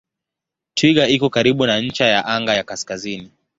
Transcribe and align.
Twiga 0.75 1.03
iko 1.15 1.27
karibu 1.35 1.61
na 1.67 1.75
ncha 1.85 2.05
ya 2.05 2.21
anga 2.35 2.53
ya 2.55 2.63
kaskazini. 2.69 3.29